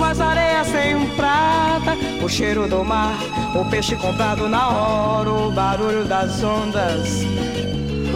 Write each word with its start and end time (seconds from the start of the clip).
suas 0.00 0.18
areias 0.18 0.66
sem 0.68 0.96
um 0.96 1.06
prata, 1.10 1.94
o 2.24 2.28
cheiro 2.28 2.66
do 2.66 2.82
mar, 2.82 3.18
o 3.54 3.62
peixe 3.66 3.94
comprado 3.96 4.48
na 4.48 4.70
hora, 4.70 5.30
o 5.30 5.52
barulho 5.52 6.06
das 6.06 6.42
ondas, 6.42 7.22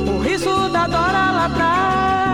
o 0.08 0.18
riso 0.22 0.70
da 0.70 0.86
Dora 0.86 1.30
lá 1.30 1.44
atrás. 1.44 2.33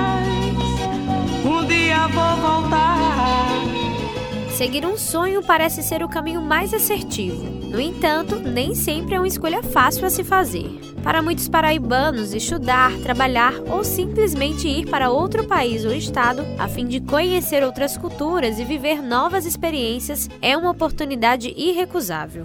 Seguir 4.60 4.84
um 4.84 4.98
sonho 4.98 5.42
parece 5.42 5.82
ser 5.82 6.02
o 6.02 6.08
caminho 6.08 6.42
mais 6.42 6.74
assertivo. 6.74 7.42
No 7.70 7.80
entanto, 7.80 8.36
nem 8.36 8.74
sempre 8.74 9.14
é 9.14 9.18
uma 9.18 9.26
escolha 9.26 9.62
fácil 9.62 10.04
a 10.04 10.10
se 10.10 10.22
fazer. 10.22 10.68
Para 11.02 11.22
muitos 11.22 11.48
paraibanos, 11.48 12.34
estudar, 12.34 12.92
trabalhar 12.98 13.54
ou 13.70 13.82
simplesmente 13.82 14.68
ir 14.68 14.84
para 14.84 15.08
outro 15.08 15.46
país 15.46 15.86
ou 15.86 15.94
estado 15.94 16.44
a 16.58 16.68
fim 16.68 16.86
de 16.86 17.00
conhecer 17.00 17.64
outras 17.64 17.96
culturas 17.96 18.58
e 18.58 18.64
viver 18.66 19.00
novas 19.00 19.46
experiências 19.46 20.28
é 20.42 20.54
uma 20.54 20.72
oportunidade 20.72 21.54
irrecusável. 21.56 22.44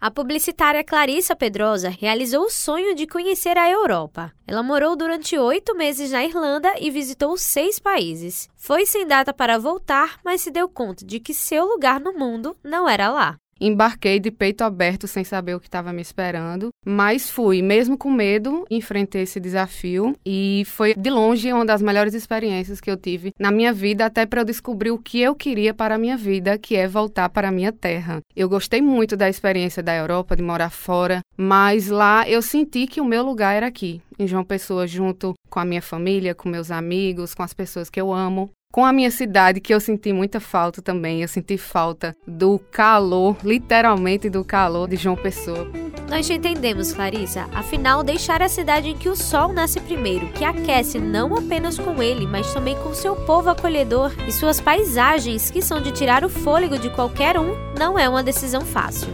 A 0.00 0.10
publicitária 0.10 0.82
Clarissa 0.82 1.36
Pedrosa 1.36 1.90
realizou 1.90 2.44
o 2.44 2.50
sonho 2.50 2.94
de 2.94 3.06
conhecer 3.06 3.58
a 3.58 3.68
Europa. 3.68 4.32
Ela 4.46 4.62
morou 4.62 4.96
durante 4.96 5.38
oito 5.38 5.76
meses 5.76 6.10
na 6.10 6.24
Irlanda 6.24 6.72
e 6.80 6.90
visitou 6.90 7.36
seis 7.36 7.78
países. 7.78 8.48
Foi 8.56 8.86
sem 8.86 9.06
data 9.06 9.30
para 9.34 9.58
voltar, 9.58 10.18
mas 10.24 10.40
se 10.40 10.50
deu 10.50 10.70
conta 10.70 11.04
de 11.04 11.20
que 11.20 11.34
seu 11.34 11.66
lugar 11.66 12.00
no 12.00 12.14
mundo 12.14 12.56
não 12.64 12.88
era 12.88 13.10
lá. 13.10 13.39
Embarquei 13.60 14.18
de 14.18 14.30
peito 14.30 14.62
aberto 14.62 15.06
sem 15.06 15.22
saber 15.22 15.54
o 15.54 15.60
que 15.60 15.66
estava 15.66 15.92
me 15.92 16.00
esperando, 16.00 16.70
mas 16.84 17.28
fui, 17.28 17.60
mesmo 17.60 17.98
com 17.98 18.10
medo, 18.10 18.64
enfrentei 18.70 19.22
esse 19.22 19.38
desafio 19.38 20.16
e 20.24 20.62
foi 20.66 20.94
de 20.94 21.10
longe 21.10 21.52
uma 21.52 21.66
das 21.66 21.82
melhores 21.82 22.14
experiências 22.14 22.80
que 22.80 22.90
eu 22.90 22.96
tive 22.96 23.32
na 23.38 23.50
minha 23.50 23.72
vida, 23.72 24.06
até 24.06 24.24
para 24.24 24.40
eu 24.40 24.44
descobrir 24.44 24.90
o 24.90 24.98
que 24.98 25.20
eu 25.20 25.34
queria 25.34 25.74
para 25.74 25.96
a 25.96 25.98
minha 25.98 26.16
vida, 26.16 26.56
que 26.56 26.76
é 26.76 26.88
voltar 26.88 27.28
para 27.28 27.48
a 27.48 27.52
minha 27.52 27.72
terra. 27.72 28.20
Eu 28.34 28.48
gostei 28.48 28.80
muito 28.80 29.16
da 29.16 29.28
experiência 29.28 29.82
da 29.82 29.94
Europa, 29.94 30.34
de 30.34 30.42
morar 30.42 30.70
fora, 30.70 31.20
mas 31.36 31.88
lá 31.88 32.28
eu 32.28 32.40
senti 32.40 32.86
que 32.86 33.00
o 33.00 33.04
meu 33.04 33.22
lugar 33.22 33.54
era 33.54 33.66
aqui, 33.66 34.00
em 34.18 34.26
João 34.26 34.44
Pessoa, 34.44 34.86
junto 34.86 35.34
com 35.50 35.60
a 35.60 35.64
minha 35.64 35.82
família, 35.82 36.34
com 36.34 36.48
meus 36.48 36.70
amigos, 36.70 37.34
com 37.34 37.42
as 37.42 37.52
pessoas 37.52 37.90
que 37.90 38.00
eu 38.00 38.12
amo 38.12 38.50
com 38.72 38.84
a 38.84 38.92
minha 38.92 39.10
cidade, 39.10 39.60
que 39.60 39.74
eu 39.74 39.80
senti 39.80 40.12
muita 40.12 40.38
falta 40.38 40.80
também. 40.80 41.22
Eu 41.22 41.28
senti 41.28 41.58
falta 41.58 42.16
do 42.26 42.58
calor, 42.70 43.36
literalmente 43.42 44.30
do 44.30 44.44
calor 44.44 44.88
de 44.88 44.96
João 44.96 45.16
Pessoa. 45.16 45.68
Nós 46.08 46.26
te 46.26 46.34
entendemos, 46.34 46.92
Clarissa. 46.92 47.48
Afinal, 47.54 48.02
deixar 48.02 48.42
a 48.42 48.48
cidade 48.48 48.88
em 48.88 48.96
que 48.96 49.08
o 49.08 49.16
sol 49.16 49.52
nasce 49.52 49.80
primeiro, 49.80 50.28
que 50.28 50.44
aquece 50.44 50.98
não 50.98 51.34
apenas 51.36 51.78
com 51.78 52.02
ele, 52.02 52.26
mas 52.26 52.52
também 52.52 52.76
com 52.76 52.94
seu 52.94 53.14
povo 53.14 53.48
acolhedor 53.48 54.12
e 54.26 54.32
suas 54.32 54.60
paisagens, 54.60 55.50
que 55.50 55.62
são 55.62 55.80
de 55.80 55.92
tirar 55.92 56.24
o 56.24 56.28
fôlego 56.28 56.78
de 56.78 56.90
qualquer 56.90 57.38
um, 57.38 57.54
não 57.78 57.98
é 57.98 58.08
uma 58.08 58.22
decisão 58.22 58.62
fácil. 58.62 59.08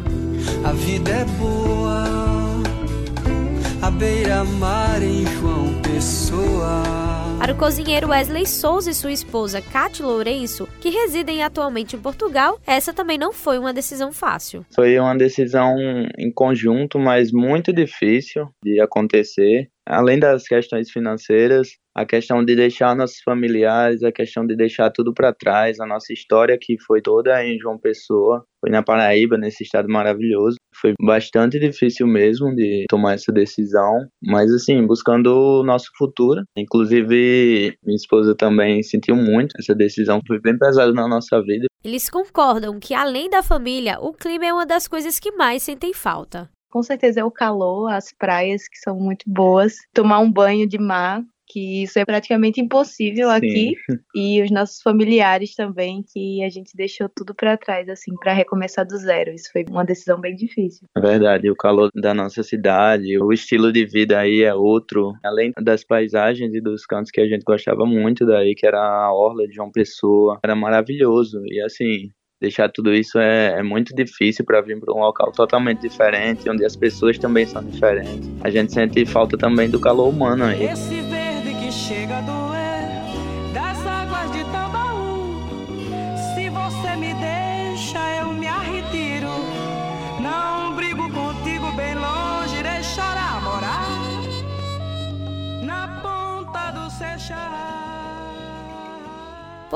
A 0.64 0.72
vida 0.72 1.10
é 1.10 1.24
boa, 1.24 2.04
a 3.82 3.90
beira-mar 3.90 5.02
em 5.02 5.26
João 5.38 5.55
Pessoa. 5.96 6.82
Para 7.38 7.54
o 7.54 7.56
cozinheiro 7.56 8.10
Wesley 8.10 8.44
Souza 8.44 8.90
e 8.90 8.94
sua 8.94 9.12
esposa 9.12 9.62
Cátia 9.62 10.04
Lourenço, 10.04 10.68
que 10.78 10.90
residem 10.90 11.42
atualmente 11.42 11.96
em 11.96 11.98
Portugal, 11.98 12.60
essa 12.66 12.92
também 12.92 13.16
não 13.16 13.32
foi 13.32 13.58
uma 13.58 13.72
decisão 13.72 14.12
fácil. 14.12 14.62
Foi 14.74 14.98
uma 14.98 15.16
decisão 15.16 15.74
em 16.18 16.30
conjunto, 16.30 16.98
mas 16.98 17.32
muito 17.32 17.72
difícil 17.72 18.46
de 18.62 18.78
acontecer. 18.78 19.70
Além 19.86 20.18
das 20.18 20.44
questões 20.44 20.90
financeiras, 20.90 21.68
a 21.96 22.04
questão 22.04 22.44
de 22.44 22.54
deixar 22.54 22.94
nossos 22.94 23.20
familiares, 23.24 24.02
a 24.02 24.12
questão 24.12 24.46
de 24.46 24.54
deixar 24.54 24.90
tudo 24.90 25.14
para 25.14 25.32
trás, 25.32 25.80
a 25.80 25.86
nossa 25.86 26.12
história 26.12 26.58
que 26.60 26.76
foi 26.86 27.00
toda 27.00 27.42
em 27.42 27.58
João 27.58 27.78
Pessoa, 27.78 28.44
foi 28.60 28.70
na 28.70 28.82
Paraíba, 28.82 29.38
nesse 29.38 29.62
estado 29.62 29.88
maravilhoso. 29.88 30.56
Foi 30.74 30.92
bastante 31.00 31.58
difícil 31.58 32.06
mesmo 32.06 32.54
de 32.54 32.84
tomar 32.88 33.14
essa 33.14 33.32
decisão, 33.32 34.06
mas 34.22 34.52
assim, 34.52 34.86
buscando 34.86 35.28
o 35.28 35.62
nosso 35.62 35.88
futuro. 35.96 36.42
Inclusive, 36.58 37.74
minha 37.82 37.96
esposa 37.96 38.34
também 38.34 38.82
sentiu 38.82 39.16
muito 39.16 39.54
essa 39.58 39.74
decisão, 39.74 40.20
foi 40.26 40.40
bem 40.40 40.58
pesada 40.58 40.92
na 40.92 41.08
nossa 41.08 41.40
vida. 41.40 41.66
Eles 41.84 42.10
concordam 42.10 42.78
que 42.80 42.92
além 42.92 43.30
da 43.30 43.42
família, 43.42 43.98
o 44.00 44.12
clima 44.12 44.44
é 44.46 44.52
uma 44.52 44.66
das 44.66 44.88
coisas 44.88 45.20
que 45.20 45.30
mais 45.30 45.62
sentem 45.62 45.94
falta 45.94 46.50
com 46.76 46.82
certeza 46.82 47.20
é 47.20 47.24
o 47.24 47.30
calor, 47.30 47.90
as 47.90 48.12
praias 48.12 48.68
que 48.68 48.76
são 48.76 49.00
muito 49.00 49.24
boas, 49.26 49.76
tomar 49.94 50.18
um 50.18 50.30
banho 50.30 50.68
de 50.68 50.78
mar 50.78 51.24
que 51.48 51.84
isso 51.84 51.98
é 51.98 52.04
praticamente 52.04 52.60
impossível 52.60 53.30
Sim. 53.30 53.36
aqui. 53.36 53.74
E 54.14 54.42
os 54.42 54.50
nossos 54.50 54.82
familiares 54.82 55.54
também 55.54 56.02
que 56.02 56.42
a 56.42 56.50
gente 56.50 56.76
deixou 56.76 57.08
tudo 57.08 57.34
para 57.34 57.56
trás 57.56 57.88
assim 57.88 58.12
para 58.16 58.32
recomeçar 58.32 58.84
do 58.84 58.98
zero. 58.98 59.30
Isso 59.30 59.50
foi 59.52 59.64
uma 59.70 59.84
decisão 59.84 60.20
bem 60.20 60.34
difícil. 60.34 60.86
É 60.94 61.00
verdade 61.00 61.48
o 61.48 61.56
calor 61.56 61.88
da 61.94 62.12
nossa 62.12 62.42
cidade 62.42 63.16
o 63.18 63.32
estilo 63.32 63.72
de 63.72 63.86
vida 63.86 64.18
aí 64.18 64.42
é 64.42 64.52
outro. 64.52 65.14
Além 65.24 65.52
das 65.62 65.84
paisagens 65.84 66.52
e 66.52 66.60
dos 66.60 66.84
cantos 66.84 67.12
que 67.12 67.20
a 67.20 67.28
gente 67.28 67.44
gostava 67.44 67.86
muito 67.86 68.26
daí 68.26 68.54
que 68.54 68.66
era 68.66 68.80
a 68.80 69.14
orla 69.14 69.46
de 69.46 69.54
João 69.54 69.70
Pessoa 69.70 70.40
era 70.44 70.56
maravilhoso. 70.56 71.40
E 71.46 71.60
assim 71.62 72.10
deixar 72.40 72.68
tudo 72.70 72.94
isso 72.94 73.18
é, 73.18 73.58
é 73.58 73.62
muito 73.62 73.94
difícil 73.94 74.44
para 74.44 74.60
vir 74.60 74.78
para 74.78 74.94
um 74.94 75.00
local 75.00 75.32
totalmente 75.32 75.80
diferente, 75.80 76.48
onde 76.48 76.64
as 76.64 76.76
pessoas 76.76 77.18
também 77.18 77.46
são 77.46 77.62
diferentes. 77.64 78.28
A 78.42 78.50
gente 78.50 78.72
sente 78.72 79.04
falta 79.06 79.36
também 79.36 79.68
do 79.68 79.80
calor 79.80 80.08
humano 80.08 80.44
aí. 80.44 80.64
Esse 80.64 81.00
verde 81.00 81.54
que 81.60 81.72
chega 81.72 82.18
a 82.18 82.35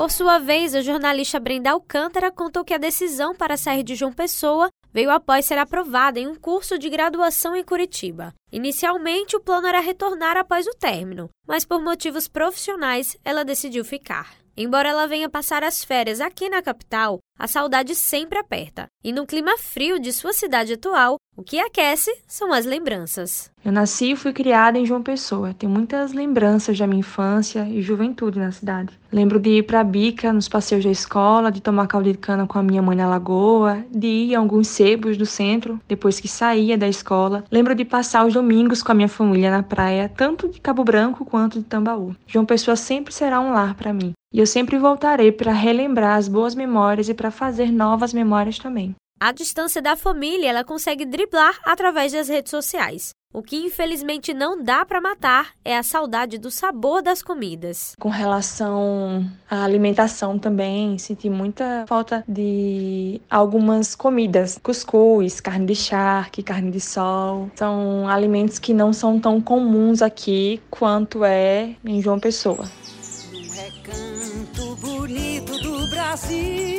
Por 0.01 0.09
sua 0.09 0.39
vez, 0.39 0.73
a 0.73 0.81
jornalista 0.81 1.39
Brenda 1.39 1.69
Alcântara 1.69 2.31
contou 2.31 2.65
que 2.65 2.73
a 2.73 2.79
decisão 2.79 3.35
para 3.35 3.55
sair 3.55 3.83
de 3.83 3.93
João 3.93 4.11
Pessoa 4.11 4.67
veio 4.91 5.11
após 5.11 5.45
ser 5.45 5.59
aprovada 5.59 6.19
em 6.19 6.25
um 6.25 6.33
curso 6.33 6.79
de 6.79 6.89
graduação 6.89 7.55
em 7.55 7.63
Curitiba. 7.63 8.33
Inicialmente, 8.51 9.35
o 9.35 9.39
plano 9.39 9.67
era 9.67 9.79
retornar 9.79 10.37
após 10.37 10.65
o 10.65 10.73
término, 10.73 11.29
mas 11.47 11.65
por 11.65 11.79
motivos 11.79 12.27
profissionais, 12.27 13.15
ela 13.23 13.45
decidiu 13.45 13.85
ficar. 13.85 14.33
Embora 14.57 14.89
ela 14.89 15.05
venha 15.05 15.29
passar 15.29 15.63
as 15.63 15.83
férias 15.83 16.19
aqui 16.19 16.49
na 16.49 16.63
capital, 16.63 17.19
a 17.37 17.47
saudade 17.47 17.93
sempre 17.93 18.39
aperta. 18.39 18.87
E 19.03 19.13
no 19.13 19.27
clima 19.27 19.55
frio 19.59 19.99
de 19.99 20.11
sua 20.11 20.33
cidade 20.33 20.73
atual, 20.73 21.17
o 21.41 21.43
que 21.43 21.59
aquece 21.59 22.15
são 22.27 22.53
as 22.53 22.67
lembranças. 22.67 23.49
Eu 23.65 23.71
nasci 23.71 24.11
e 24.11 24.15
fui 24.15 24.31
criada 24.31 24.77
em 24.77 24.85
João 24.85 25.01
Pessoa. 25.01 25.55
Tenho 25.55 25.71
muitas 25.71 26.13
lembranças 26.13 26.77
da 26.77 26.85
minha 26.85 26.99
infância 26.99 27.67
e 27.67 27.81
juventude 27.81 28.37
na 28.37 28.51
cidade. 28.51 28.93
Lembro 29.11 29.39
de 29.39 29.57
ir 29.57 29.63
para 29.63 29.79
a 29.79 29.83
bica 29.83 30.31
nos 30.31 30.47
passeios 30.47 30.83
da 30.85 30.91
escola, 30.91 31.51
de 31.51 31.59
tomar 31.59 31.87
caldo 31.87 32.11
de 32.11 32.17
cana 32.17 32.45
com 32.45 32.59
a 32.59 32.63
minha 32.63 32.81
mãe 32.81 32.95
na 32.95 33.07
lagoa, 33.07 33.83
de 33.89 34.05
ir 34.05 34.35
a 34.35 34.39
alguns 34.39 34.67
sebos 34.67 35.17
do 35.17 35.25
centro 35.25 35.81
depois 35.87 36.19
que 36.19 36.27
saía 36.27 36.77
da 36.77 36.87
escola. 36.87 37.43
Lembro 37.51 37.73
de 37.73 37.85
passar 37.85 38.23
os 38.23 38.35
domingos 38.35 38.83
com 38.83 38.91
a 38.91 38.95
minha 38.95 39.09
família 39.09 39.49
na 39.49 39.63
praia, 39.63 40.11
tanto 40.15 40.47
de 40.47 40.61
Cabo 40.61 40.83
Branco 40.83 41.25
quanto 41.25 41.57
de 41.57 41.65
Tambaú. 41.65 42.15
João 42.27 42.45
Pessoa 42.45 42.75
sempre 42.75 43.11
será 43.11 43.41
um 43.41 43.51
lar 43.51 43.73
para 43.73 43.91
mim. 43.91 44.13
E 44.31 44.37
eu 44.39 44.45
sempre 44.45 44.77
voltarei 44.77 45.31
para 45.31 45.51
relembrar 45.51 46.17
as 46.17 46.27
boas 46.27 46.53
memórias 46.53 47.09
e 47.09 47.15
para 47.15 47.31
fazer 47.31 47.71
novas 47.71 48.13
memórias 48.13 48.59
também. 48.59 48.95
A 49.23 49.31
distância 49.31 49.83
da 49.83 49.95
família 49.95 50.49
ela 50.49 50.63
consegue 50.63 51.05
driblar 51.05 51.59
através 51.63 52.11
das 52.11 52.27
redes 52.27 52.49
sociais. 52.49 53.11
O 53.31 53.43
que 53.43 53.55
infelizmente 53.55 54.33
não 54.33 54.63
dá 54.63 54.83
para 54.83 54.99
matar 54.99 55.51
é 55.63 55.77
a 55.77 55.83
saudade 55.83 56.39
do 56.39 56.49
sabor 56.49 57.03
das 57.03 57.21
comidas. 57.21 57.93
Com 57.99 58.09
relação 58.09 59.23
à 59.47 59.63
alimentação 59.63 60.39
também, 60.39 60.97
senti 60.97 61.29
muita 61.29 61.85
falta 61.87 62.23
de 62.27 63.21
algumas 63.29 63.93
comidas. 63.93 64.59
Cuscuz, 64.63 65.39
carne 65.39 65.67
de 65.67 65.75
charque, 65.75 66.41
carne 66.41 66.71
de 66.71 66.81
sol. 66.81 67.51
São 67.55 68.07
alimentos 68.07 68.57
que 68.57 68.73
não 68.73 68.91
são 68.91 69.19
tão 69.19 69.39
comuns 69.39 70.01
aqui 70.01 70.59
quanto 70.71 71.23
é 71.23 71.75
em 71.85 72.01
João 72.01 72.19
Pessoa. 72.19 72.67
Brasil. 75.91 76.71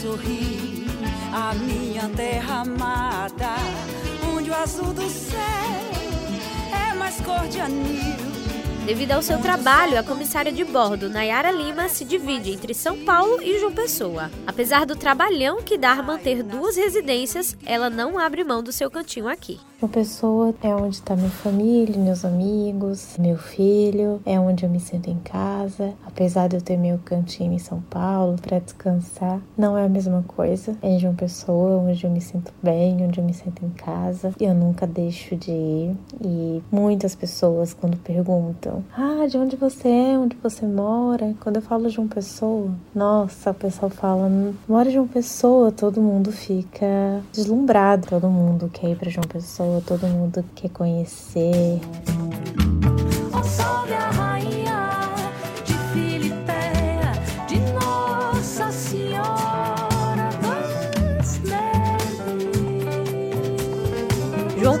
Sorri 0.00 0.86
a 1.32 1.52
minha 1.54 2.08
terra 2.10 2.60
amada, 2.60 3.56
onde 4.32 4.48
o 4.48 4.54
azul 4.54 4.92
do 4.92 5.08
céu 5.08 5.38
é 6.72 6.94
mais 6.94 7.20
cor 7.20 7.48
de 7.48 7.60
anil 7.60 8.28
Devido 8.88 9.12
ao 9.12 9.22
seu 9.22 9.38
trabalho, 9.38 9.98
a 9.98 10.02
comissária 10.02 10.50
de 10.50 10.64
bordo, 10.64 11.10
Nayara 11.10 11.50
Lima, 11.50 11.90
se 11.90 12.06
divide 12.06 12.52
entre 12.52 12.72
São 12.72 13.04
Paulo 13.04 13.42
e 13.42 13.58
João 13.58 13.70
Pessoa. 13.70 14.30
Apesar 14.46 14.86
do 14.86 14.96
trabalhão 14.96 15.60
que 15.62 15.76
dá 15.76 15.94
manter 16.02 16.42
duas 16.42 16.74
residências, 16.74 17.54
ela 17.66 17.90
não 17.90 18.18
abre 18.18 18.42
mão 18.42 18.62
do 18.62 18.72
seu 18.72 18.90
cantinho 18.90 19.28
aqui. 19.28 19.60
Uma 19.80 19.88
pessoa 19.88 20.52
é 20.60 20.74
onde 20.74 20.96
está 20.96 21.14
minha 21.14 21.30
família, 21.30 21.96
meus 21.96 22.24
amigos, 22.24 23.16
meu 23.16 23.38
filho, 23.38 24.20
é 24.26 24.38
onde 24.38 24.64
eu 24.64 24.68
me 24.68 24.80
sinto 24.80 25.08
em 25.08 25.20
casa. 25.20 25.94
Apesar 26.04 26.48
de 26.48 26.56
eu 26.56 26.60
ter 26.60 26.76
meu 26.76 26.98
cantinho 27.04 27.52
em 27.52 27.60
São 27.60 27.80
Paulo 27.82 28.34
para 28.42 28.58
descansar, 28.58 29.40
não 29.56 29.78
é 29.78 29.84
a 29.84 29.88
mesma 29.88 30.24
coisa. 30.26 30.76
É 30.82 30.90
em 30.90 30.98
João 30.98 31.14
Pessoa, 31.14 31.76
onde 31.76 32.02
eu 32.02 32.10
me 32.10 32.20
sinto 32.20 32.52
bem, 32.60 33.06
onde 33.06 33.20
eu 33.20 33.24
me 33.24 33.32
sinto 33.32 33.64
em 33.64 33.70
casa. 33.70 34.34
E 34.40 34.44
eu 34.46 34.52
nunca 34.52 34.84
deixo 34.84 35.36
de 35.36 35.52
ir. 35.52 35.96
E 36.24 36.60
muitas 36.72 37.14
pessoas, 37.14 37.72
quando 37.72 37.96
perguntam: 37.98 38.82
Ah, 38.96 39.28
de 39.28 39.38
onde 39.38 39.54
você 39.54 39.86
é? 39.86 40.18
Onde 40.18 40.36
você 40.42 40.66
mora? 40.66 41.36
Quando 41.38 41.58
eu 41.58 41.62
falo 41.62 41.88
João 41.88 42.08
Pessoa, 42.08 42.68
nossa, 42.92 43.52
o 43.52 43.54
pessoal 43.54 43.90
fala: 43.90 44.28
Mora 44.68 44.88
em 44.88 44.92
João 44.92 45.06
Pessoa, 45.06 45.70
todo 45.70 46.02
mundo 46.02 46.32
fica 46.32 47.22
deslumbrado, 47.32 48.08
todo 48.08 48.28
mundo 48.28 48.68
quer 48.72 48.90
ir 48.90 48.96
para 48.96 49.08
João 49.08 49.28
Pessoa 49.28 49.67
todo 49.86 50.06
mundo 50.06 50.44
quer 50.54 50.70
conhecer. 50.70 51.80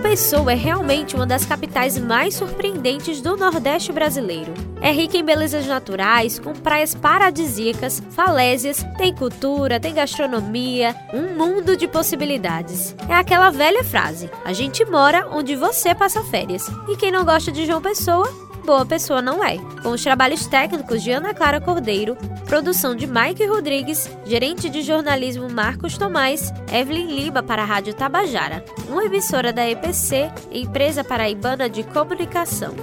Pessoa 0.08 0.52
é 0.52 0.54
realmente 0.54 1.14
uma 1.14 1.26
das 1.26 1.44
capitais 1.44 1.98
mais 1.98 2.32
surpreendentes 2.32 3.20
do 3.20 3.36
Nordeste 3.36 3.92
brasileiro. 3.92 4.54
É 4.80 4.90
rica 4.90 5.18
em 5.18 5.22
belezas 5.22 5.66
naturais, 5.66 6.38
com 6.38 6.54
praias 6.54 6.94
paradisíacas, 6.94 8.02
falésias, 8.12 8.82
tem 8.96 9.14
cultura, 9.14 9.78
tem 9.78 9.92
gastronomia, 9.92 10.96
um 11.12 11.36
mundo 11.36 11.76
de 11.76 11.86
possibilidades. 11.86 12.96
É 13.06 13.12
aquela 13.12 13.50
velha 13.50 13.84
frase: 13.84 14.30
a 14.46 14.54
gente 14.54 14.82
mora 14.86 15.28
onde 15.30 15.54
você 15.54 15.94
passa 15.94 16.24
férias. 16.24 16.66
E 16.88 16.96
quem 16.96 17.12
não 17.12 17.22
gosta 17.22 17.52
de 17.52 17.66
João 17.66 17.82
Pessoa, 17.82 18.47
boa 18.68 18.84
pessoa 18.84 19.22
não 19.22 19.42
é. 19.42 19.56
Com 19.82 19.92
os 19.92 20.02
trabalhos 20.02 20.46
técnicos 20.46 21.02
de 21.02 21.10
Ana 21.10 21.32
Clara 21.32 21.58
Cordeiro, 21.58 22.18
produção 22.44 22.94
de 22.94 23.06
Mike 23.06 23.46
Rodrigues, 23.46 24.10
gerente 24.26 24.68
de 24.68 24.82
jornalismo 24.82 25.48
Marcos 25.48 25.96
Tomás, 25.96 26.52
Evelyn 26.70 27.06
Lima 27.06 27.42
para 27.42 27.62
a 27.62 27.64
Rádio 27.64 27.94
Tabajara, 27.94 28.62
uma 28.90 29.06
emissora 29.06 29.54
da 29.54 29.66
EPC, 29.66 30.30
empresa 30.52 31.02
paraibana 31.02 31.66
de 31.66 31.82
comunicação. 31.82 32.74